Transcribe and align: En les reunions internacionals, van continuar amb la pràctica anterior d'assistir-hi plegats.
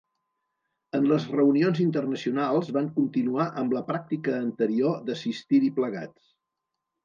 En 0.99 1.03
les 1.11 1.27
reunions 1.33 1.81
internacionals, 1.83 2.73
van 2.79 2.89
continuar 2.97 3.47
amb 3.65 3.77
la 3.79 3.85
pràctica 3.93 4.41
anterior 4.41 5.01
d'assistir-hi 5.11 5.75
plegats. 5.81 6.37